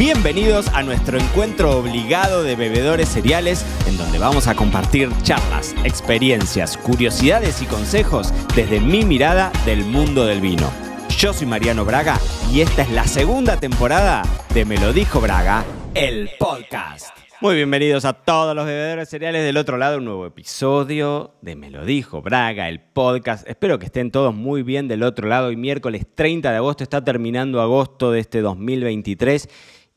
Bienvenidos 0.00 0.66
a 0.68 0.82
nuestro 0.82 1.18
encuentro 1.18 1.72
obligado 1.76 2.42
de 2.42 2.56
bebedores 2.56 3.06
cereales, 3.06 3.66
en 3.86 3.98
donde 3.98 4.18
vamos 4.18 4.46
a 4.46 4.54
compartir 4.54 5.10
charlas, 5.24 5.74
experiencias, 5.84 6.78
curiosidades 6.78 7.60
y 7.60 7.66
consejos 7.66 8.32
desde 8.56 8.80
mi 8.80 9.04
mirada 9.04 9.52
del 9.66 9.84
mundo 9.84 10.24
del 10.24 10.40
vino. 10.40 10.72
Yo 11.18 11.34
soy 11.34 11.46
Mariano 11.46 11.84
Braga 11.84 12.18
y 12.50 12.62
esta 12.62 12.80
es 12.80 12.90
la 12.92 13.06
segunda 13.06 13.60
temporada 13.60 14.22
de 14.54 14.64
Me 14.64 14.78
lo 14.78 14.94
dijo 14.94 15.20
Braga, 15.20 15.66
el 15.92 16.30
podcast. 16.38 17.14
Muy 17.42 17.56
bienvenidos 17.56 18.06
a 18.06 18.14
todos 18.14 18.56
los 18.56 18.64
bebedores 18.64 19.08
cereales 19.08 19.44
del 19.44 19.58
otro 19.58 19.76
lado, 19.76 19.98
un 19.98 20.06
nuevo 20.06 20.24
episodio 20.24 21.34
de 21.42 21.56
Me 21.56 21.70
lo 21.70 21.84
dijo 21.84 22.22
Braga, 22.22 22.70
el 22.70 22.80
podcast. 22.80 23.46
Espero 23.46 23.78
que 23.78 23.86
estén 23.86 24.10
todos 24.10 24.34
muy 24.34 24.62
bien 24.62 24.88
del 24.88 25.02
otro 25.02 25.28
lado. 25.28 25.50
Y 25.50 25.56
miércoles 25.56 26.06
30 26.14 26.50
de 26.50 26.56
agosto 26.56 26.84
está 26.84 27.04
terminando 27.04 27.60
agosto 27.60 28.12
de 28.12 28.20
este 28.20 28.40
2023 28.40 29.48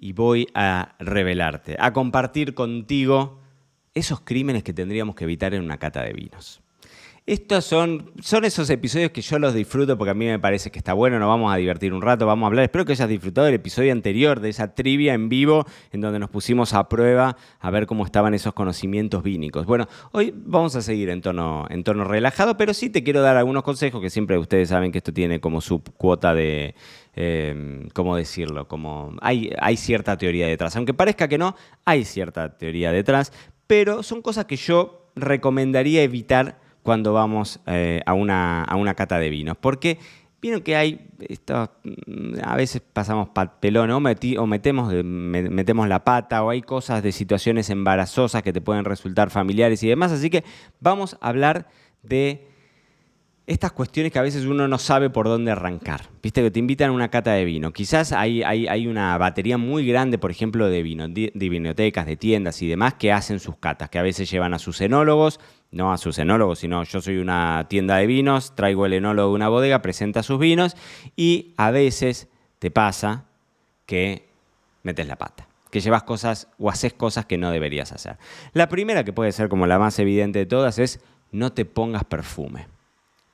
y 0.04 0.12
voy 0.12 0.48
a 0.54 0.96
revelarte, 1.00 1.78
a 1.80 1.94
compartir 1.94 2.54
contigo 2.56 3.40
esos 3.94 4.20
crímenes 4.20 4.62
que 4.62 4.74
tendríamos 4.74 5.16
que 5.16 5.24
evitar 5.24 5.54
en 5.54 5.64
una 5.64 5.78
cata 5.78 6.04
de 6.04 6.12
vinos. 6.12 6.63
Estos 7.26 7.64
son, 7.64 8.12
son 8.22 8.44
esos 8.44 8.70
episodios 8.70 9.12
que 9.12 9.22
yo 9.22 9.40
los 9.40 9.54
disfruto 9.54 9.98
porque 9.98 10.12
a 10.12 10.14
mí 10.14 10.26
me 10.26 10.40
parece 10.40 10.72
que 10.72 10.80
está 10.80 10.92
bueno, 10.92 11.20
nos 11.20 11.30
vamos 11.30 11.54
a 11.54 11.56
divertir 11.56 11.94
un 11.94 12.02
rato, 12.02 12.26
vamos 12.26 12.44
a 12.44 12.48
hablar. 12.48 12.66
Espero 12.66 12.84
que 12.84 12.92
hayas 12.92 13.08
disfrutado 13.08 13.46
del 13.46 13.56
episodio 13.56 13.94
anterior, 13.94 14.42
de 14.42 14.50
esa 14.50 14.76
trivia 14.76 15.14
en 15.14 15.30
vivo, 15.30 15.66
en 15.94 16.02
donde 16.02 16.20
nos 16.20 16.30
pusimos 16.30 16.74
a 16.74 16.90
prueba 16.90 17.38
a 17.62 17.72
ver 17.72 17.88
cómo 17.88 18.04
estaban 18.04 18.34
esos 18.34 18.54
conocimientos 18.54 19.24
vínicos. 19.24 19.66
Bueno, 19.66 19.88
hoy 20.12 20.34
vamos 20.36 20.76
a 20.76 20.82
seguir 20.82 21.10
en 21.12 21.22
tono, 21.22 21.66
en 21.70 21.86
tono 21.86 22.04
relajado, 22.04 22.58
pero 22.58 22.74
sí 22.74 22.90
te 22.90 23.06
quiero 23.06 23.22
dar 23.22 23.38
algunos 23.38 23.64
consejos 23.64 24.02
que 24.02 24.10
siempre 24.10 24.38
ustedes 24.38 24.68
saben 24.68 24.92
que 24.92 24.98
esto 24.98 25.14
tiene 25.14 25.40
como 25.40 25.62
su 25.62 25.82
cuota 25.82 26.34
de, 26.34 26.76
eh, 27.16 27.88
¿cómo 27.94 28.18
decirlo? 28.18 28.68
Como 28.68 29.16
hay, 29.22 29.50
hay 29.60 29.78
cierta 29.78 30.18
teoría 30.18 30.48
detrás. 30.48 30.76
Aunque 30.76 30.94
parezca 30.94 31.30
que 31.30 31.38
no, 31.38 31.56
hay 31.86 32.04
cierta 32.04 32.58
teoría 32.58 32.92
detrás, 32.92 33.32
pero 33.66 34.04
son 34.04 34.22
cosas 34.22 34.44
que 34.44 34.58
yo 34.58 35.10
recomendaría 35.16 36.04
evitar 36.04 36.63
cuando 36.84 37.14
vamos 37.14 37.60
eh, 37.66 38.02
a, 38.06 38.14
una, 38.14 38.64
a, 38.64 38.76
una, 38.76 38.94
cata 38.94 39.18
de 39.18 39.30
vinos. 39.30 39.58
Porque 39.60 39.98
vieron 40.42 40.62
que 40.62 40.76
hay, 40.76 41.08
esto, 41.20 41.72
mm, 41.84 42.36
a 42.44 42.56
veces 42.56 42.82
pasamos 42.82 43.30
pelón 43.60 43.90
o, 43.92 43.98
o 43.98 44.48
metemos, 44.48 44.94
metemos 44.94 45.88
la 45.88 46.04
pata 46.04 46.44
o 46.44 46.50
hay 46.50 46.62
cosas 46.62 47.02
de 47.02 47.12
situaciones 47.12 47.70
embarazosas 47.70 48.44
que 48.44 48.54
te 48.54 48.62
pueden 48.62 48.86
resultar 48.86 49.30
familiares 49.30 49.82
y 49.84 49.88
demás. 49.88 50.12
Así 50.12 50.30
que 50.30 50.44
vamos 50.80 51.18
a 51.22 51.30
hablar 51.30 51.68
de 52.04 52.53
estas 53.46 53.74
cuestiones 53.74 54.14
que 54.14 54.20
a 54.20 54.22
veces 54.22 54.46
uno 54.46 54.68
no 54.70 54.78
sabe 54.78 55.10
por 55.10 55.28
dónde 55.28 55.52
arrancar. 55.52 56.10
Viste 56.22 56.42
que 56.42 56.52
te 56.52 56.60
invitan 56.60 56.92
a 56.92 56.94
una 56.94 57.10
cata 57.10 57.34
de 57.34 57.44
vino. 57.44 57.74
Quizás 57.74 58.14
hay, 58.14 58.88
una 58.88 59.18
batería 59.18 59.58
muy 59.58 59.86
grande, 59.86 60.18
por 60.18 60.32
ejemplo, 60.32 60.70
de, 60.70 60.82
vino, 60.82 61.10
de, 61.10 61.32
bibliotecas, 61.36 62.06
de 62.06 62.16
tiendas 62.16 62.62
y 62.62 62.68
demás 62.68 62.94
que 62.94 63.12
hacen 63.12 63.40
sus 63.40 63.58
catas, 63.58 63.90
que 63.90 64.00
a 64.00 64.02
veces 64.02 64.32
llevan 64.32 64.54
a 64.54 64.60
sus 64.60 64.80
enólogos, 64.80 65.42
no 65.72 65.92
a 65.92 65.98
sus 65.98 66.18
enólogos, 66.20 66.60
sino 66.60 66.84
yo 66.84 67.02
soy 67.02 67.18
una 67.18 67.68
tienda 67.70 67.98
de 67.98 68.08
vinos, 68.08 68.56
traigo 68.56 68.86
el 68.86 68.94
enólogo 68.94 69.30
de 69.30 69.36
una 69.36 69.50
bodega, 69.50 69.82
presenta 69.82 70.24
sus 70.24 70.40
vinos 70.40 70.78
y 71.18 71.54
a 71.58 71.72
veces 71.72 72.30
te 72.60 72.72
pasa 72.72 73.26
que 73.86 74.30
metes 74.84 75.08
la 75.08 75.18
pata 75.18 75.48
que 75.70 75.82
llevas 75.82 76.04
cosas 76.04 76.50
o 76.60 76.70
haces 76.70 76.94
cosas 76.94 77.26
que 77.26 77.40
no 77.40 77.50
deberías 77.50 77.92
hacer. 77.92 78.20
La 78.54 78.70
primera, 78.70 79.04
que 79.04 79.12
puede 79.12 79.32
ser 79.32 79.50
como 79.50 79.66
la 79.66 79.80
más 79.80 79.98
evidente 79.98 80.38
de 80.38 80.46
todas, 80.46 80.78
es 80.78 81.00
no 81.32 81.52
te 81.52 81.66
pongas 81.66 82.04
perfume 82.04 82.68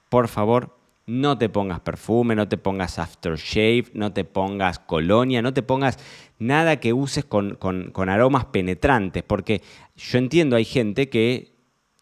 por 0.09 0.27
favor, 0.27 0.79
no 1.09 1.39
te 1.39 1.49
pongas 1.49 1.79
perfume, 1.79 2.35
no 2.35 2.47
te 2.47 2.57
pongas 2.57 2.99
aftershave, 2.99 3.85
no 3.93 4.13
te 4.13 4.23
pongas 4.25 4.77
colonia, 4.77 5.41
no 5.41 5.53
te 5.53 5.63
pongas 5.63 5.97
nada 6.37 6.79
que 6.79 6.93
uses 6.93 7.25
con, 7.25 7.57
aromas 8.07 8.45
penetrantes, 8.45 9.23
porque 9.23 9.63
yo 9.95 10.19
entiendo, 10.19 10.55
hay 10.55 10.65
gente 10.65 11.09
que 11.09 11.57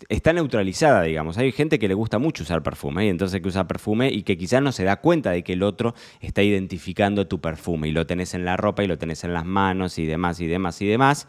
está 0.10 0.34
neutralizada, 0.34 1.04
digamos. 1.04 1.38
Hay 1.38 1.52
gente 1.54 1.80
que 1.80 1.88
le 1.88 1.94
gusta 1.94 2.20
mucho 2.20 2.44
usar 2.44 2.62
perfume 2.62 3.06
y 3.06 3.10
entonces 3.10 3.42
que 3.42 3.48
usa 3.48 3.66
perfume 3.66 4.12
y 4.12 4.24
que 4.24 4.38
quizás 4.38 4.62
no 4.62 4.72
se 4.72 4.84
da 4.84 4.98
cuenta 4.98 5.32
de 5.32 5.44
que 5.44 5.54
el 5.54 5.64
otro 5.64 5.96
está 6.20 6.44
identificando 6.44 7.28
tu 7.28 7.40
perfume 7.40 7.88
y 7.88 7.92
lo 7.92 8.06
tenés 8.06 8.34
en 8.34 8.44
la 8.44 8.58
ropa 8.58 8.84
y 8.84 8.88
lo 8.88 8.98
tenés 8.98 9.24
en 9.24 9.34
las 9.34 9.46
manos 9.46 9.98
y 9.98 10.06
demás 10.06 10.40
y 10.42 10.48
demás 10.48 10.82
y 10.82 10.86
demás. 10.88 11.28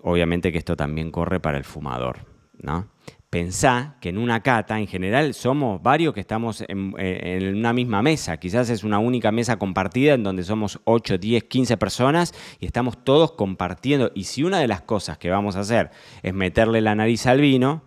Obviamente 0.00 0.52
que 0.52 0.58
esto 0.58 0.76
también 0.76 1.10
corre 1.10 1.40
para 1.40 1.58
el 1.58 1.64
fumador, 1.64 2.20
¿no? 2.58 2.91
Pensá 3.32 3.96
que 3.98 4.10
en 4.10 4.18
una 4.18 4.42
cata, 4.42 4.78
en 4.78 4.86
general, 4.86 5.32
somos 5.32 5.82
varios 5.82 6.12
que 6.12 6.20
estamos 6.20 6.62
en, 6.68 6.94
una 7.56 7.72
misma 7.72 8.02
mesa. 8.02 8.36
Quizás 8.36 8.68
es 8.68 8.84
una 8.84 8.98
única 8.98 9.32
mesa 9.32 9.58
compartida 9.58 10.12
en 10.12 10.22
donde 10.22 10.42
somos 10.42 10.80
8, 10.84 11.16
10, 11.16 11.44
15 11.44 11.78
personas 11.78 12.34
y 12.60 12.66
estamos 12.66 13.02
todos 13.02 13.32
compartiendo. 13.32 14.12
Y 14.14 14.24
si 14.24 14.44
una 14.44 14.58
de 14.58 14.68
las 14.68 14.82
cosas 14.82 15.16
que 15.16 15.30
vamos 15.30 15.56
a 15.56 15.60
hacer 15.60 15.90
es 16.22 16.34
meterle 16.34 16.82
la 16.82 16.94
nariz 16.94 17.26
al 17.26 17.40
vino, 17.40 17.80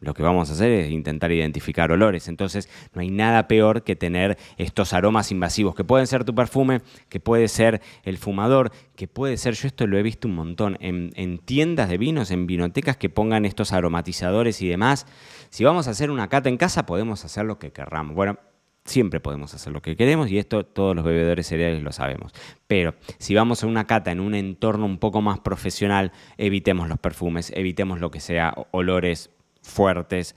lo 0.00 0.14
que 0.14 0.22
vamos 0.22 0.48
a 0.48 0.52
hacer 0.52 0.70
es 0.70 0.90
intentar 0.90 1.32
identificar 1.32 1.90
olores. 1.90 2.28
Entonces, 2.28 2.68
no 2.94 3.00
hay 3.00 3.10
nada 3.10 3.48
peor 3.48 3.82
que 3.82 3.96
tener 3.96 4.38
estos 4.56 4.92
aromas 4.92 5.32
invasivos, 5.32 5.74
que 5.74 5.84
pueden 5.84 6.06
ser 6.06 6.24
tu 6.24 6.34
perfume, 6.34 6.82
que 7.08 7.20
puede 7.20 7.48
ser 7.48 7.80
el 8.04 8.18
fumador, 8.18 8.70
que 8.94 9.08
puede 9.08 9.36
ser, 9.36 9.54
yo 9.54 9.66
esto 9.66 9.86
lo 9.86 9.98
he 9.98 10.02
visto 10.02 10.28
un 10.28 10.34
montón, 10.34 10.76
en, 10.80 11.38
tiendas 11.38 11.88
de 11.88 11.98
vinos, 11.98 12.30
en 12.30 12.46
vinotecas 12.46 12.96
que 12.96 13.08
pongan 13.08 13.44
estos 13.44 13.72
aromatizadores 13.72 14.62
y 14.62 14.68
demás. 14.68 15.06
Si 15.50 15.64
vamos 15.64 15.88
a 15.88 15.90
hacer 15.90 16.10
una 16.10 16.28
cata 16.28 16.48
en 16.48 16.56
casa, 16.56 16.86
podemos 16.86 17.24
hacer 17.24 17.44
lo 17.44 17.58
que 17.58 17.72
querramos. 17.72 18.14
Bueno, 18.14 18.38
siempre 18.84 19.20
podemos 19.20 19.52
hacer 19.52 19.72
lo 19.72 19.82
que 19.82 19.96
queremos 19.96 20.30
y 20.30 20.38
esto 20.38 20.64
todos 20.64 20.94
los 20.94 21.04
bebedores 21.04 21.46
cereales 21.46 21.82
lo 21.82 21.92
sabemos. 21.92 22.32
Pero 22.66 22.94
si 23.18 23.34
vamos 23.34 23.62
a 23.62 23.66
una 23.66 23.86
cata 23.86 24.12
en 24.12 24.20
un 24.20 24.34
entorno 24.34 24.86
un 24.86 24.98
poco 24.98 25.20
más 25.22 25.40
profesional, 25.40 26.12
evitemos 26.36 26.88
los 26.88 26.98
perfumes, 26.98 27.52
evitemos 27.54 28.00
lo 28.00 28.10
que 28.10 28.20
sea 28.20 28.54
olores 28.70 29.30
fuertes, 29.68 30.34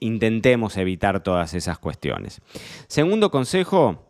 intentemos 0.00 0.76
evitar 0.76 1.22
todas 1.22 1.54
esas 1.54 1.78
cuestiones. 1.78 2.40
Segundo 2.86 3.30
consejo, 3.30 4.06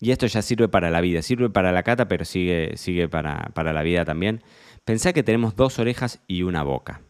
y 0.00 0.10
esto 0.10 0.26
ya 0.26 0.42
sirve 0.42 0.68
para 0.68 0.90
la 0.90 1.00
vida, 1.00 1.22
sirve 1.22 1.50
para 1.50 1.72
la 1.72 1.82
cata, 1.82 2.08
pero 2.08 2.24
sigue, 2.24 2.76
sigue 2.76 3.08
para, 3.08 3.50
para 3.54 3.72
la 3.72 3.82
vida 3.82 4.04
también, 4.04 4.42
pensá 4.84 5.12
que 5.12 5.22
tenemos 5.22 5.56
dos 5.56 5.78
orejas 5.78 6.20
y 6.26 6.42
una 6.42 6.62
boca. 6.62 7.02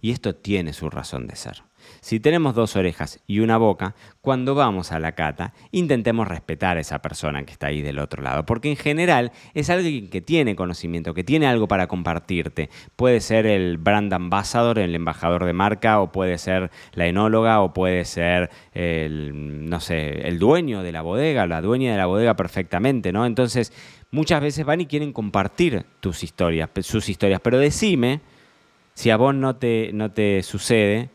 Y 0.00 0.12
esto 0.12 0.34
tiene 0.34 0.72
su 0.72 0.90
razón 0.90 1.26
de 1.26 1.36
ser. 1.36 1.62
Si 2.00 2.20
tenemos 2.20 2.54
dos 2.54 2.76
orejas 2.76 3.20
y 3.26 3.40
una 3.40 3.56
boca, 3.56 3.94
cuando 4.20 4.54
vamos 4.54 4.92
a 4.92 4.98
la 4.98 5.12
cata, 5.12 5.52
intentemos 5.70 6.26
respetar 6.28 6.76
a 6.76 6.80
esa 6.80 7.00
persona 7.00 7.44
que 7.44 7.52
está 7.52 7.68
ahí 7.68 7.82
del 7.82 7.98
otro 7.98 8.22
lado, 8.22 8.46
porque 8.46 8.70
en 8.70 8.76
general 8.76 9.32
es 9.54 9.70
alguien 9.70 10.08
que 10.08 10.20
tiene 10.20 10.56
conocimiento, 10.56 11.14
que 11.14 11.24
tiene 11.24 11.46
algo 11.46 11.68
para 11.68 11.86
compartirte. 11.86 12.70
Puede 12.96 13.20
ser 13.20 13.46
el 13.46 13.78
brand 13.78 14.12
ambassador, 14.12 14.78
el 14.78 14.94
embajador 14.94 15.44
de 15.44 15.52
marca, 15.52 16.00
o 16.00 16.12
puede 16.12 16.38
ser 16.38 16.70
la 16.92 17.06
enóloga, 17.06 17.60
o 17.60 17.72
puede 17.72 18.04
ser 18.04 18.50
el, 18.74 19.68
no 19.68 19.80
sé, 19.80 20.26
el 20.28 20.38
dueño 20.38 20.82
de 20.82 20.92
la 20.92 21.02
bodega, 21.02 21.46
la 21.46 21.60
dueña 21.60 21.92
de 21.92 21.98
la 21.98 22.06
bodega 22.06 22.34
perfectamente, 22.34 23.12
¿no? 23.12 23.26
Entonces, 23.26 23.72
muchas 24.10 24.40
veces 24.40 24.64
van 24.64 24.80
y 24.80 24.86
quieren 24.86 25.12
compartir 25.12 25.84
tus 26.00 26.22
historias, 26.22 26.70
sus 26.82 27.08
historias, 27.08 27.40
pero 27.42 27.58
decime 27.58 28.20
si 28.94 29.10
a 29.10 29.16
vos 29.16 29.34
no 29.34 29.56
te, 29.56 29.90
no 29.92 30.10
te 30.10 30.42
sucede 30.42 31.10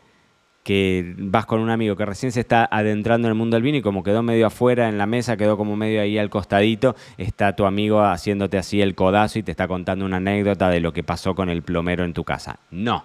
que 0.62 1.14
vas 1.18 1.46
con 1.46 1.60
un 1.60 1.70
amigo 1.70 1.96
que 1.96 2.04
recién 2.04 2.32
se 2.32 2.40
está 2.40 2.68
adentrando 2.70 3.26
en 3.26 3.32
el 3.32 3.38
mundo 3.38 3.56
del 3.56 3.62
vino 3.62 3.78
y 3.78 3.82
como 3.82 4.02
quedó 4.02 4.22
medio 4.22 4.46
afuera 4.46 4.88
en 4.88 4.98
la 4.98 5.06
mesa, 5.06 5.36
quedó 5.36 5.56
como 5.56 5.76
medio 5.76 6.00
ahí 6.00 6.18
al 6.18 6.30
costadito, 6.30 6.94
está 7.16 7.56
tu 7.56 7.66
amigo 7.66 8.02
haciéndote 8.02 8.58
así 8.58 8.80
el 8.80 8.94
codazo 8.94 9.38
y 9.38 9.42
te 9.42 9.50
está 9.50 9.66
contando 9.66 10.04
una 10.04 10.18
anécdota 10.18 10.68
de 10.68 10.80
lo 10.80 10.92
que 10.92 11.02
pasó 11.02 11.34
con 11.34 11.48
el 11.48 11.62
plomero 11.62 12.04
en 12.04 12.12
tu 12.12 12.24
casa. 12.24 12.60
No, 12.70 13.04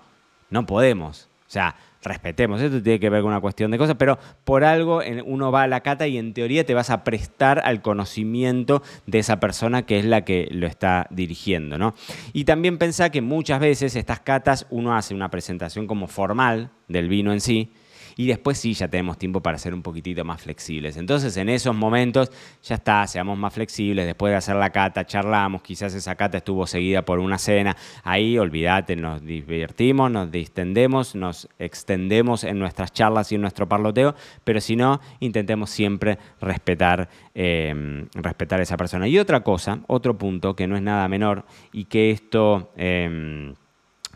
no 0.50 0.66
podemos. 0.66 1.29
O 1.47 1.50
sea, 1.50 1.75
respetemos, 2.07 2.62
esto 2.62 2.81
tiene 2.81 3.00
que 3.00 3.09
ver 3.09 3.22
con 3.22 3.31
una 3.31 3.41
cuestión 3.41 3.72
de 3.72 3.78
cosas, 3.78 3.95
pero 3.97 4.18
por 4.44 4.63
algo 4.63 5.01
uno 5.25 5.51
va 5.51 5.63
a 5.63 5.68
la 5.68 5.81
cata 5.81 6.07
y 6.07 6.18
en 6.18 6.34
teoría 6.34 6.66
te 6.66 6.73
vas 6.73 6.90
a 6.90 7.03
prestar 7.03 7.62
al 7.63 7.81
conocimiento 7.81 8.81
de 9.06 9.19
esa 9.19 9.40
persona 9.40 9.85
que 9.85 10.00
es 10.00 10.06
la 10.06 10.23
que 10.23 10.47
lo 10.51 10.68
está 10.68 11.07
dirigiendo, 11.09 11.77
¿no? 11.77 11.94
Y 12.33 12.45
también 12.45 12.77
pensá 12.77 13.09
que 13.09 13.21
muchas 13.21 13.59
veces 13.59 13.95
estas 13.95 14.19
catas 14.19 14.68
uno 14.69 14.95
hace 14.95 15.13
una 15.13 15.30
presentación 15.30 15.88
como 15.88 16.07
formal 16.07 16.71
del 16.88 17.09
vino 17.09 17.31
en 17.33 17.42
sí, 17.42 17.74
y 18.18 18.25
después 18.25 18.58
sí 18.58 18.74
ya 18.74 18.88
tenemos 18.88 19.18
tiempo 19.18 19.42
para 19.42 19.58
ser 19.58 19.74
un 19.74 19.84
poquitito 19.84 20.25
más 20.25 20.42
flexibles. 20.42 20.98
Entonces 20.98 21.38
en 21.38 21.50
esos 21.50 21.75
momentos 21.75 22.31
ya 22.64 22.75
está, 22.75 23.06
seamos 23.08 23.38
más 23.38 23.54
flexibles, 23.54 24.06
después 24.06 24.31
de 24.31 24.38
hacer 24.38 24.56
la 24.56 24.72
cata 24.72 25.06
charlamos, 25.06 25.62
quizás 25.62 25.94
esa 25.94 26.16
cata 26.16 26.40
estuvo 26.40 26.66
seguida 26.66 27.04
por 27.04 27.19
una 27.19 27.38
cena, 27.38 27.78
ahí 28.04 28.38
olvídate, 28.38 28.96
nos 28.96 29.24
divertimos, 29.24 30.10
nos 30.12 30.31
distendemos, 30.31 31.16
nos 31.16 31.48
extendemos 31.60 32.44
en 32.44 32.60
nuestras 32.60 32.92
charlas 32.92 33.31
y 33.31 33.36
en 33.36 33.42
nuestro 33.42 33.69
parloteo, 33.69 34.16
pero 34.44 34.60
si 34.60 34.75
no, 34.75 35.00
intentemos 35.19 35.69
siempre 35.69 36.18
respetar, 36.42 37.10
em, 37.36 38.08
respetar 38.14 38.60
a 38.60 38.64
esa 38.64 38.78
persona. 38.78 39.08
Y 39.08 39.19
otra 39.19 39.42
cosa, 39.44 39.81
otro 39.88 40.18
punto 40.18 40.56
que 40.56 40.68
no 40.68 40.75
es 40.75 40.81
nada 40.81 41.08
menor 41.08 41.46
y 41.72 41.86
que 41.86 42.12
esto... 42.12 42.72
Em, 42.75 43.54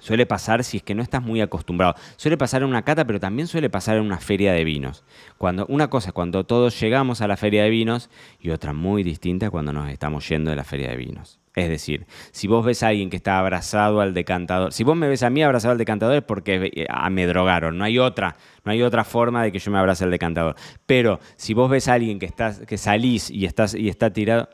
Suele 0.02 0.26
pasar 0.26 0.64
si 0.64 0.78
es 0.78 0.84
que 0.84 0.96
no 0.96 1.04
estás 1.04 1.22
muy 1.22 1.42
acostumbrado. 1.42 1.94
Suele 2.18 2.36
pasar 2.36 2.64
en 2.64 2.70
una 2.70 2.82
cata, 2.82 3.06
pero 3.06 3.20
también 3.20 3.48
suele 3.48 3.70
pasar 3.70 3.98
en 3.98 4.04
una 4.04 4.18
feria 4.18 4.52
de 4.52 4.64
vinos. 4.64 5.04
Cuando, 5.38 5.68
una 5.68 5.90
cosa 5.92 6.12
cuando 6.12 6.44
todos 6.44 6.80
llegamos 6.80 7.22
a 7.22 7.28
la 7.28 7.38
feria 7.38 7.64
de 7.64 7.70
vinos 7.70 8.10
y 8.40 8.50
otra 8.50 8.74
muy 8.74 9.04
distinta 9.04 9.52
cuando 9.52 9.72
nos 9.72 9.90
estamos 9.90 10.28
yendo 10.28 10.50
de 10.50 10.56
la 10.56 10.64
feria 10.64 10.90
de 10.90 10.98
vinos. 10.98 11.40
Es 11.54 11.70
decir, 11.70 12.08
si 12.32 12.48
vos 12.48 12.66
ves 12.66 12.82
a 12.82 12.88
alguien 12.88 13.12
que 13.12 13.18
está 13.18 13.38
abrazado 13.38 14.02
al 14.02 14.16
decantador, 14.16 14.74
si 14.74 14.84
vos 14.84 14.96
me 14.96 15.08
ves 15.08 15.22
a 15.22 15.30
mí 15.30 15.44
abrazado 15.44 15.74
al 15.74 15.78
decantador 15.78 16.16
es 16.16 16.24
porque 16.24 16.72
eh, 16.74 16.88
me 17.12 17.28
drogaron, 17.28 17.78
no 17.78 17.84
hay 17.84 18.00
otra, 18.00 18.38
no 18.64 18.72
hay 18.72 18.82
otra 18.82 19.04
forma 19.04 19.44
de 19.44 19.52
que 19.52 19.60
yo 19.60 19.70
me 19.70 19.78
abrace 19.78 20.04
al 20.04 20.12
decantador. 20.12 20.56
Pero 20.88 21.20
si 21.36 21.54
vos 21.54 21.70
ves 21.70 21.90
a 21.90 21.94
alguien 21.94 22.18
que, 22.18 22.26
estás, 22.26 22.62
que 22.62 22.78
salís 22.78 23.30
y, 23.30 23.46
estás, 23.46 23.76
y 23.76 23.90
está 23.90 24.12
tirado, 24.12 24.50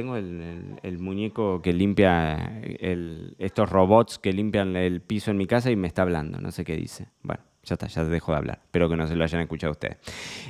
tengo 0.00 0.16
el, 0.16 0.98
muñeco 0.98 1.60
que 1.60 1.74
limpia, 1.74 2.62
estos 3.38 3.68
robots 3.68 4.18
que 4.18 4.32
limpian 4.32 4.74
el 4.74 5.02
piso 5.02 5.30
en 5.30 5.36
mi 5.36 5.46
casa 5.46 5.70
y 5.70 5.76
me 5.76 5.88
está 5.88 6.02
hablando, 6.02 6.40
no 6.40 6.50
sé 6.52 6.64
qué 6.64 6.74
dice. 6.74 7.08
Bueno, 7.22 7.42
ya 7.62 7.74
está, 7.74 7.86
ya 7.86 8.02
dejo 8.04 8.32
de 8.32 8.38
hablar. 8.38 8.60
Espero 8.64 8.88
que 8.88 8.96
no 8.96 9.06
se 9.06 9.14
lo 9.14 9.24
hayan 9.24 9.42
escuchado 9.42 9.72
ustedes. 9.72 9.98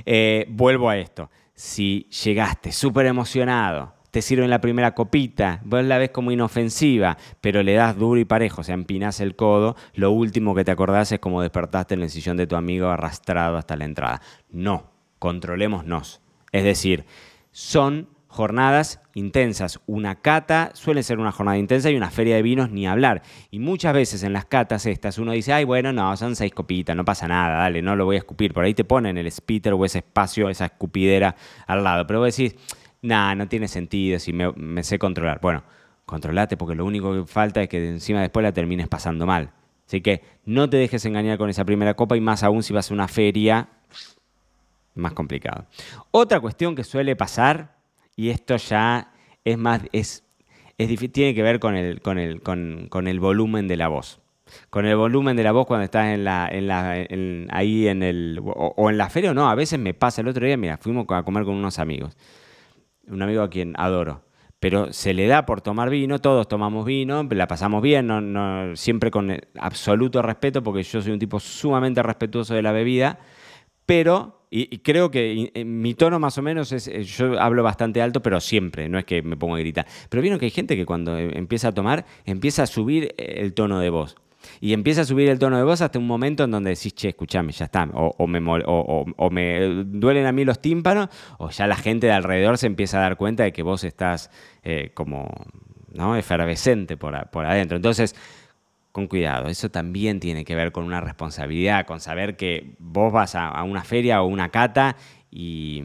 Eh, 0.07 0.47
vuelvo 0.51 0.89
a 0.89 0.99
esto. 0.99 1.31
Si 1.53 2.09
llegaste 2.25 2.71
súper 2.71 3.07
emocionado, 3.07 3.93
te 4.13 4.23
sirven 4.23 4.51
la 4.51 4.61
primera 4.61 4.95
copita, 4.95 5.61
vos 5.65 5.83
la 5.83 5.99
ves 5.99 6.11
como 6.11 6.31
inofensiva, 6.31 7.19
pero 7.41 7.65
le 7.65 7.75
das 7.75 7.97
duro 7.97 8.21
y 8.21 8.25
parejo, 8.25 8.61
o 8.61 8.65
sea, 8.65 8.75
empinás 8.75 9.19
el 9.19 9.35
codo, 9.35 9.75
lo 9.95 10.13
último 10.13 10.55
que 10.55 10.65
te 10.65 10.71
acordás 10.71 11.11
es 11.11 11.19
como 11.19 11.43
despertaste 11.43 11.95
en 11.95 12.03
el 12.03 12.11
sillón 12.11 12.37
de 12.37 12.47
tu 12.47 12.55
amigo 12.55 12.89
arrastrado 12.89 13.57
hasta 13.57 13.77
la 13.77 13.85
entrada. 13.85 14.23
No, 14.49 14.93
controlémonos. 15.19 16.21
Es 16.53 16.63
decir, 16.63 17.05
son 17.51 18.09
jornadas 18.31 19.01
intensas. 19.15 19.81
Una 19.87 20.15
cata 20.15 20.71
suele 20.75 21.03
ser 21.03 21.19
una 21.19 21.33
jornada 21.33 21.59
intensa 21.59 21.91
y 21.91 21.97
una 21.97 22.11
feria 22.11 22.37
de 22.37 22.43
vinos 22.43 22.71
ni 22.71 22.87
hablar. 22.87 23.23
Y 23.51 23.59
muchas 23.59 23.93
veces 23.93 24.23
en 24.23 24.33
las 24.33 24.45
catas 24.45 24.87
estas 24.87 25.19
uno 25.19 25.33
dice, 25.33 25.53
ay, 25.53 25.65
bueno, 25.65 25.93
no, 25.93 26.17
son 26.17 26.37
seis 26.37 26.53
copitas, 26.55 26.95
no 26.95 27.05
pasa 27.05 27.27
nada, 27.27 27.59
dale, 27.59 27.83
no 27.83 27.97
lo 27.97 28.05
voy 28.05 28.17
a 28.17 28.21
escupir. 28.21 28.55
Por 28.55 28.65
ahí 28.65 28.73
te 28.73 28.85
ponen 28.85 29.19
el 29.19 29.31
spitter 29.31 29.73
o 29.73 29.85
ese 29.85 29.99
espacio, 29.99 30.49
esa 30.49 30.67
escupidera 30.67 31.35
al 31.67 31.83
lado. 31.83 32.07
Pero 32.07 32.21
vos 32.21 32.35
decís, 32.35 32.55
nah, 33.03 33.35
no 33.35 33.49
tiene 33.49 33.67
sentido 33.67 34.21
si 34.21 34.33
me, 34.33 34.83
sé 34.85 34.99
controlar. 35.01 35.41
Bueno, 35.43 35.65
controlate 36.07 36.57
porque 36.57 36.77
lo 36.77 36.85
único 36.85 37.13
que 37.13 37.27
falta 37.27 37.61
es 37.61 37.69
que 37.69 37.89
encima 37.89 38.21
después 38.21 38.45
la 38.45 38.53
termines 38.53 38.87
pasando 38.87 39.27
mal. 39.27 39.51
Así 39.89 40.03
que 40.03 40.23
no 40.45 40.71
te 40.71 40.77
dejes 40.77 41.05
engañar 41.05 41.37
con 41.37 41.51
esa 41.51 41.65
primera 41.65 41.95
copa 41.95 42.17
y 42.17 42.21
más 42.21 42.45
aún 42.45 42.63
si 42.63 42.73
vas 42.73 42.93
a 42.93 42.95
una 42.95 43.09
feria, 43.09 43.71
más 44.95 45.15
complicado. 45.15 45.67
Otra 46.13 46.39
cuestión 46.39 46.77
que 46.77 46.85
suele 46.85 47.17
pasar 47.17 47.80
y 48.17 48.31
esto 48.31 48.57
ya 48.57 49.13
es 49.45 49.59
más, 49.59 49.83
es, 49.93 50.25
es 50.79 51.13
tiene 51.13 51.35
que 51.35 51.43
ver 51.43 51.61
con 51.61 51.77
el, 51.77 52.01
con, 52.01 52.19
el, 52.19 52.41
con, 52.43 53.09
el 53.09 53.21
volumen 53.21 53.69
de 53.69 53.77
la 53.77 53.89
voz. 53.89 54.21
Con 54.69 54.85
el 54.85 54.97
volumen 54.97 55.37
de 55.37 55.45
la 55.45 55.53
voz 55.53 55.67
cuando 55.67 55.85
estás 55.85 56.09
en 56.09 56.25
la, 56.25 56.49
en 56.51 56.67
la, 56.67 57.07
ahí 57.51 57.87
en 57.87 58.03
el, 58.03 58.41
o, 58.43 58.91
en 58.91 58.99
la 58.99 59.09
feria 59.09 59.31
o 59.31 59.35
no, 59.35 59.49
a 59.49 59.55
veces 59.55 59.79
me 59.79 59.95
pasa. 59.95 60.23
El 60.23 60.29
otro 60.29 60.45
día, 60.45 60.57
mira, 60.57 60.77
fuimos 60.77 61.07
a 61.11 61.23
comer 61.23 61.45
con 61.45 61.55
unos 61.55 61.79
amigos. 61.79 62.17
Un 63.07 63.23
amigo 63.23 63.43
a 63.43 63.51
quien 63.51 63.75
adoro 63.77 64.25
pero 64.61 64.93
se 64.93 65.15
le 65.15 65.27
da 65.27 65.47
por 65.47 65.63
tomar 65.63 65.89
vino, 65.89 66.19
todos 66.19 66.47
tomamos 66.47 66.85
vino, 66.85 67.27
la 67.31 67.49
pasamos 67.49 67.81
bien, 67.81 68.07
no, 68.07 68.77
siempre 68.77 69.11
con 69.11 69.35
absoluto 69.59 70.21
respeto, 70.21 70.63
porque 70.63 70.83
yo 70.83 71.01
soy 71.01 71.13
un 71.13 71.19
tipo 71.19 71.41
sumamente 71.41 72.03
respetuoso 72.03 72.55
de 72.55 72.61
la 72.61 72.71
bebida, 72.71 73.19
pero 73.87 74.40
y, 74.53 74.79
creo 74.79 75.13
que 75.13 75.53
eh, 75.55 75.65
mi 75.65 75.95
tono 75.95 76.19
más 76.19 76.37
o 76.37 76.43
menos 76.43 76.73
es, 76.73 76.89
eh, 76.89 77.05
yo 77.05 77.41
hablo 77.41 77.63
bastante 77.63 78.03
alto, 78.03 78.21
pero 78.21 78.41
siempre, 78.41 78.89
no 78.89 78.99
es 78.99 79.05
que 79.05 79.23
me 79.23 79.37
pongo 79.37 79.55
a 79.55 79.61
gritar. 79.61 79.87
Pero 80.09 80.23
vieron 80.23 80.41
que 80.41 80.47
hay 80.47 80.51
gente 80.51 80.77
que 80.77 80.85
cuando 80.85 81.17
eh, 81.17 81.31
empieza 81.35 81.69
a 81.69 81.73
tomar, 81.73 82.05
empieza 82.25 82.65
a 82.65 82.67
subir 82.67 83.15
el 83.17 83.55
tono 83.55 83.79
de 83.79 83.91
voz. 83.91 84.17
Y 84.61 84.73
empieza 84.73 85.03
a 85.03 85.05
subir 85.05 85.29
el 85.29 85.39
tono 85.39 85.57
de 85.57 85.63
voz 85.63 85.83
hasta 85.83 86.01
un 86.01 86.07
momento 86.07 86.45
en 86.45 86.51
donde 86.51 86.71
decís, 86.71 86.95
che, 86.95 87.11
escúchame, 87.11 87.53
ya 87.53 87.67
está. 87.67 87.89
O, 87.93 88.27
me, 88.27 88.41
o, 88.45 89.31
me, 89.31 89.85
duelen 89.85 90.27
a 90.27 90.33
mí 90.33 90.45
los 90.45 90.61
tímpanos, 90.61 91.11
o 91.39 91.51
ya 91.51 91.69
la 91.69 91.77
gente 91.77 92.09
de 92.09 92.13
alrededor 92.13 92.59
se 92.59 92.67
empieza 92.67 92.99
a 92.99 93.03
dar 93.03 93.17
cuenta 93.17 93.45
de 93.45 93.53
que 93.53 93.63
vos 93.63 93.85
estás 93.85 94.31
como 94.95 95.29
¿no? 95.93 96.17
efervescente 96.17 96.97
por, 96.97 97.29
por 97.29 97.45
adentro. 97.45 97.77
Entonces, 97.77 98.17
con 98.93 99.07
cuidado. 99.07 99.49
Eso 99.49 99.71
también 99.71 100.21
tiene 100.21 100.45
que 100.45 100.55
ver 100.55 100.73
con 100.73 100.85
una 100.85 101.01
responsabilidad, 101.01 101.87
con 101.87 102.01
saber 102.01 102.37
que 102.37 102.75
vos 102.79 103.13
vas 103.13 103.35
a, 103.35 103.63
una 103.63 103.85
feria 103.85 104.23
o 104.23 104.27
una 104.27 104.51
cata 104.51 104.97
y 105.31 105.85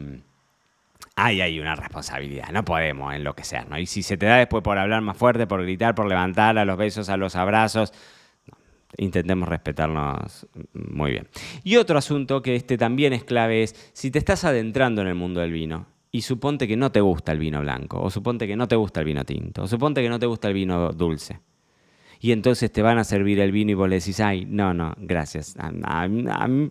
ahí 1.14 1.40
hay 1.40 1.60
una 1.60 1.76
responsabilidad. 1.76 2.50
No 2.52 2.64
podemos 2.64 3.14
enloquecer, 3.14 3.68
¿no? 3.68 3.78
Y 3.78 3.86
si 3.86 4.02
se 4.02 4.16
te 4.16 4.26
da 4.26 4.36
después 4.36 4.62
por 4.62 4.78
hablar 4.78 5.02
más 5.02 5.16
fuerte, 5.16 5.46
por 5.46 5.62
gritar, 5.62 5.94
por 5.94 6.06
levantar 6.06 6.58
a 6.58 6.64
los 6.64 6.76
besos, 6.76 7.08
a 7.08 7.16
los 7.16 7.36
abrazos, 7.36 7.92
intentemos 8.96 9.48
respetarnos 9.48 10.46
muy 10.72 11.12
bien. 11.12 11.28
Y 11.62 11.76
otro 11.76 11.98
asunto 11.98 12.42
que 12.42 12.56
este 12.56 12.76
también 12.76 13.12
es 13.12 13.24
clave 13.24 13.62
es 13.62 13.90
si 13.92 14.10
te 14.10 14.18
estás 14.18 14.44
adentrando 14.44 15.02
en 15.02 15.08
el 15.08 15.14
mundo 15.14 15.40
del 15.40 15.52
vino 15.52 15.86
y 16.10 16.22
suponte 16.22 16.66
que 16.66 16.76
no 16.76 16.90
te 16.90 17.00
gusta 17.00 17.32
el 17.32 17.38
vino 17.38 17.60
blanco, 17.60 18.00
o 18.00 18.10
suponte 18.10 18.46
que 18.46 18.56
no 18.56 18.66
te 18.66 18.76
gusta 18.76 19.00
el 19.00 19.06
vino 19.06 19.24
tinto, 19.24 19.64
o 19.64 19.68
suponte 19.68 20.02
que 20.02 20.08
no 20.08 20.18
te 20.18 20.26
gusta 20.26 20.48
el 20.48 20.54
vino 20.54 20.92
dulce 20.92 21.40
y 22.20 22.32
entonces 22.32 22.72
te 22.72 22.82
van 22.82 22.98
a 22.98 23.04
servir 23.04 23.40
el 23.40 23.52
vino 23.52 23.70
y 23.70 23.74
vos 23.74 23.88
le 23.88 23.96
decís, 23.96 24.20
ay, 24.20 24.46
no, 24.46 24.74
no, 24.74 24.94
gracias. 24.98 25.56
A, 25.58 26.08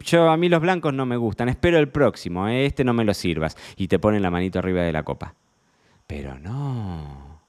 yo, 0.03 0.29
a 0.29 0.37
mí 0.37 0.49
los 0.49 0.61
blancos 0.61 0.93
no 0.93 1.05
me 1.05 1.17
gustan, 1.17 1.49
espero 1.49 1.77
el 1.77 1.89
próximo, 1.89 2.47
¿eh? 2.47 2.65
este 2.65 2.83
no 2.83 2.93
me 2.93 3.05
lo 3.05 3.13
sirvas. 3.13 3.57
Y 3.77 3.87
te 3.87 3.99
ponen 3.99 4.21
la 4.21 4.31
manito 4.31 4.59
arriba 4.59 4.81
de 4.81 4.93
la 4.93 5.03
copa. 5.03 5.35
Pero 6.07 6.37
no, 6.39 7.41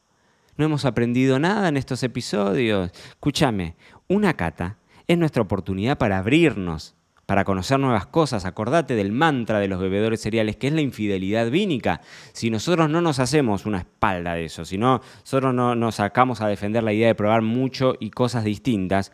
no 0.56 0.64
hemos 0.64 0.84
aprendido 0.84 1.38
nada 1.38 1.68
en 1.68 1.76
estos 1.76 2.02
episodios. 2.02 2.90
Escúchame, 3.10 3.76
una 4.08 4.34
cata 4.34 4.78
es 5.06 5.18
nuestra 5.18 5.42
oportunidad 5.42 5.98
para 5.98 6.18
abrirnos 6.18 6.94
para 7.26 7.44
conocer 7.44 7.78
nuevas 7.78 8.06
cosas. 8.06 8.44
Acordate 8.44 8.94
del 8.94 9.12
mantra 9.12 9.58
de 9.58 9.68
los 9.68 9.80
bebedores 9.80 10.20
cereales, 10.20 10.56
que 10.56 10.68
es 10.68 10.72
la 10.72 10.80
infidelidad 10.80 11.50
vínica. 11.50 12.00
Si 12.32 12.50
nosotros 12.50 12.88
no 12.88 13.00
nos 13.00 13.18
hacemos 13.18 13.66
una 13.66 13.78
espalda 13.78 14.34
de 14.34 14.46
eso, 14.46 14.64
si 14.64 14.78
no, 14.78 15.00
nosotros 15.20 15.52
no 15.52 15.74
nos 15.74 15.96
sacamos 15.96 16.40
a 16.40 16.48
defender 16.48 16.82
la 16.82 16.92
idea 16.92 17.08
de 17.08 17.14
probar 17.14 17.42
mucho 17.42 17.94
y 17.98 18.10
cosas 18.10 18.44
distintas, 18.44 19.12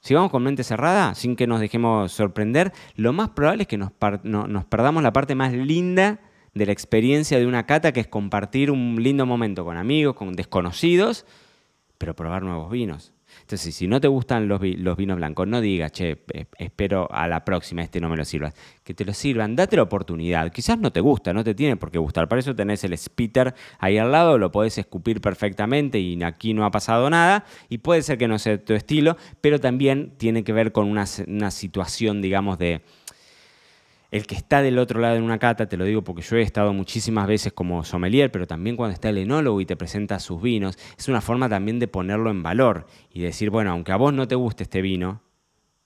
si 0.00 0.12
vamos 0.12 0.30
con 0.30 0.42
mente 0.42 0.64
cerrada, 0.64 1.14
sin 1.14 1.34
que 1.34 1.46
nos 1.46 1.60
dejemos 1.60 2.12
sorprender, 2.12 2.72
lo 2.94 3.14
más 3.14 3.30
probable 3.30 3.62
es 3.62 3.68
que 3.68 3.78
nos, 3.78 3.92
nos 4.22 4.64
perdamos 4.66 5.02
la 5.02 5.14
parte 5.14 5.34
más 5.34 5.52
linda 5.54 6.20
de 6.52 6.66
la 6.66 6.72
experiencia 6.72 7.38
de 7.38 7.46
una 7.46 7.64
cata, 7.64 7.92
que 7.92 8.00
es 8.00 8.06
compartir 8.06 8.70
un 8.70 9.02
lindo 9.02 9.24
momento 9.24 9.64
con 9.64 9.78
amigos, 9.78 10.14
con 10.14 10.34
desconocidos, 10.34 11.24
pero 11.98 12.14
probar 12.14 12.42
nuevos 12.42 12.70
vinos. 12.70 13.14
Entonces, 13.40 13.74
si 13.74 13.86
no 13.88 14.00
te 14.00 14.08
gustan 14.08 14.48
los, 14.48 14.60
vinos 14.60 15.16
blancos, 15.16 15.46
no 15.48 15.60
digas, 15.60 15.92
che, 15.92 16.24
espero 16.58 17.08
a 17.10 17.26
la 17.28 17.44
próxima, 17.44 17.82
este 17.82 18.00
no 18.00 18.08
me 18.08 18.16
lo 18.16 18.24
sirvas. 18.24 18.54
Que 18.82 18.94
te 18.94 19.04
lo 19.04 19.12
sirvan, 19.12 19.56
date 19.56 19.76
la 19.76 19.82
oportunidad. 19.82 20.50
Quizás 20.52 20.78
no 20.78 20.92
te 20.92 21.00
gusta, 21.00 21.32
no 21.32 21.44
te 21.44 21.54
tiene 21.54 21.76
por 21.76 21.90
qué 21.90 21.98
gustar. 21.98 22.28
Para 22.28 22.40
eso 22.40 22.54
tenés 22.54 22.84
el 22.84 22.96
spitter 22.96 23.54
ahí 23.78 23.98
al 23.98 24.12
lado, 24.12 24.38
lo 24.38 24.50
podés 24.50 24.78
escupir 24.78 25.20
perfectamente 25.20 25.98
y 25.98 26.22
aquí 26.22 26.54
no 26.54 26.64
ha 26.64 26.70
pasado 26.70 27.10
nada. 27.10 27.44
Y 27.68 27.78
puede 27.78 28.02
ser 28.02 28.18
que 28.18 28.28
no 28.28 28.38
sea 28.38 28.62
tu 28.62 28.74
estilo, 28.74 29.16
pero 29.40 29.60
también 29.60 30.12
tiene 30.16 30.44
que 30.44 30.52
ver 30.52 30.72
con 30.72 30.88
una 30.88 31.50
situación, 31.50 32.22
digamos, 32.22 32.58
de 32.58 32.82
el 34.14 34.28
que 34.28 34.36
está 34.36 34.62
del 34.62 34.78
otro 34.78 35.00
lado 35.00 35.16
en 35.16 35.24
una 35.24 35.40
cata, 35.40 35.68
te 35.68 35.76
lo 35.76 35.84
digo 35.84 36.02
porque 36.02 36.22
yo 36.22 36.36
he 36.36 36.42
estado 36.42 36.72
muchísimas 36.72 37.26
veces 37.26 37.52
como 37.52 37.82
sommelier, 37.82 38.30
pero 38.30 38.46
también 38.46 38.76
cuando 38.76 38.94
está 38.94 39.08
el 39.08 39.18
enólogo 39.18 39.60
y 39.60 39.66
te 39.66 39.74
presenta 39.74 40.20
sus 40.20 40.40
vinos, 40.40 40.78
es 40.96 41.08
una 41.08 41.20
forma 41.20 41.48
también 41.48 41.80
de 41.80 41.88
ponerlo 41.88 42.30
en 42.30 42.40
valor 42.40 42.86
y 43.10 43.22
decir, 43.22 43.50
bueno, 43.50 43.72
aunque 43.72 43.90
a 43.90 43.96
vos 43.96 44.14
no 44.14 44.28
te 44.28 44.36
guste 44.36 44.62
este 44.62 44.82
vino, 44.82 45.20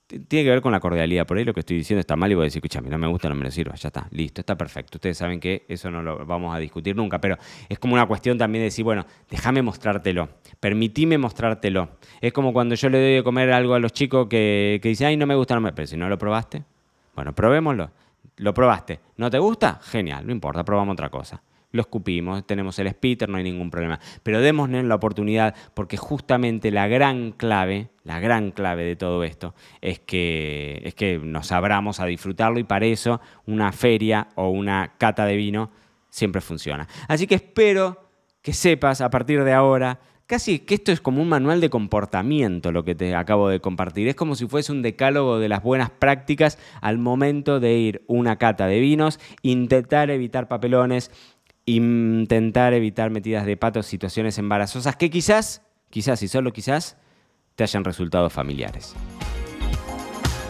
tiene 0.07 0.45
que 0.45 0.51
ver 0.51 0.61
con 0.61 0.73
la 0.73 0.81
cordialidad. 0.81 1.27
Por 1.27 1.39
ahí 1.39 1.45
lo 1.45 1.55
que 1.55 1.61
estoy 1.61 1.79
diciendo 1.79 2.01
está 2.01 2.17
mal 2.17 2.31
y 2.31 2.35
voy 2.35 2.43
a 2.43 2.45
decir, 2.45 2.61
escúchame, 2.61 2.91
no 2.91 2.99
me 2.99 3.07
gusta, 3.07 3.31
no 3.31 3.35
me 3.35 3.45
lo 3.45 3.51
sirva, 3.51 3.75
ya 3.77 3.89
está, 3.89 4.07
listo, 4.11 4.43
está 4.43 4.59
perfecto. 4.59 4.99
Ustedes 4.99 5.17
saben 5.17 5.41
que 5.41 5.65
eso 5.67 5.91
no 5.91 6.03
lo 6.03 6.27
vamos 6.27 6.55
a 6.55 6.59
discutir 6.59 6.95
nunca, 6.95 7.23
pero 7.23 7.39
es 7.67 7.79
como 7.79 7.95
una 7.95 8.05
cuestión 8.05 8.37
también 8.37 8.61
de 8.61 8.65
decir, 8.65 8.85
bueno, 8.85 9.07
déjame 9.31 9.63
mostrártelo, 9.63 10.29
permitime 10.61 11.17
mostrártelo. 11.17 11.93
Es 12.21 12.35
como 12.35 12.53
cuando 12.53 12.75
yo 12.75 12.91
le 12.91 13.01
doy 13.01 13.15
de 13.15 13.23
comer 13.25 13.51
algo 13.53 13.73
a 13.73 13.79
los 13.79 13.95
chicos 13.95 14.29
que, 14.29 14.81
que 14.83 14.91
dicen, 14.91 15.07
ay, 15.07 15.17
no 15.17 15.27
me 15.27 15.35
gusta, 15.35 15.55
no 15.55 15.63
me... 15.63 15.73
pero 15.73 15.87
si 15.87 15.97
no 15.97 16.11
lo 16.11 16.19
probaste, 16.19 16.65
bueno, 17.15 17.35
probémoslo. 17.35 17.91
Lo 18.39 18.55
probaste. 18.55 19.01
¿No 19.17 19.31
te 19.31 19.39
gusta? 19.39 19.81
Genial, 19.83 20.27
no 20.27 20.33
importa, 20.33 20.65
probamos 20.65 20.95
otra 20.95 21.11
cosa. 21.11 21.43
Lo 21.71 21.83
escupimos, 21.83 22.47
tenemos 22.47 22.79
el 22.79 22.89
spitter, 22.91 23.29
no 23.29 23.37
hay 23.37 23.45
ningún 23.45 23.71
problema. 23.71 24.01
Pero 24.23 24.41
démosle 24.41 24.83
la 24.83 24.95
oportunidad 24.95 25.55
porque 25.75 25.99
justamente 25.99 26.71
la 26.71 26.89
gran 26.89 27.33
clave, 27.33 27.91
la 28.05 28.21
gran 28.21 28.53
clave 28.53 28.85
de 28.85 28.97
todo 28.97 29.23
esto 29.23 29.55
es 29.83 29.99
que, 29.99 30.81
es 30.85 30.95
que 30.95 31.19
nos 31.19 31.53
abramos 31.53 32.01
a 32.01 32.07
disfrutarlo 32.07 32.59
y 32.59 32.65
para 32.65 32.87
eso 32.87 33.21
una 33.45 33.71
feria 33.73 34.29
o 34.35 34.49
una 34.49 34.95
cata 34.97 35.27
de 35.27 35.37
vino 35.37 35.71
siempre 36.09 36.41
funciona. 36.41 36.89
Así 37.07 37.27
que 37.27 37.35
espero 37.35 38.09
que 38.41 38.55
sepas 38.55 39.03
a 39.03 39.11
partir 39.11 39.45
de 39.45 39.53
ahora 39.53 40.01
casi 40.29 40.59
que 40.61 40.75
esto 40.75 40.93
es 40.93 41.01
como 41.01 41.23
un 41.23 41.29
manual 41.29 41.61
de 41.61 41.71
comportamiento 41.71 42.71
lo 42.71 42.85
que 42.85 42.95
te 42.95 43.17
acabo 43.17 43.49
de 43.49 43.61
compartir. 43.61 44.07
Es 44.07 44.15
como 44.15 44.37
si 44.37 44.47
fuese 44.47 44.71
un 44.71 44.83
decálogo 44.83 45.39
de 45.41 45.49
las 45.49 45.63
buenas 45.63 45.91
prácticas 45.91 46.59
al 46.81 46.99
momento 46.99 47.59
de 47.59 47.73
ir 47.77 48.05
una 48.07 48.37
cata 48.37 48.67
de 48.67 48.79
vinos, 48.79 49.19
intentar 49.43 50.11
evitar 50.11 50.47
papelones, 50.47 51.11
intentar 51.65 52.75
evitar 52.75 53.11
metidas 53.11 53.47
de 53.47 53.57
patos, 53.57 53.87
situaciones 53.87 54.39
embarazosas 54.39 54.97
que 54.97 55.11
quizás, 55.11 55.63
quizás 55.91 56.23
y 56.23 56.29
solo 56.29 56.53
quizás, 56.53 56.99
te 57.57 57.65
hayan 57.65 57.85
resultado 57.85 58.29
familiares. 58.31 58.95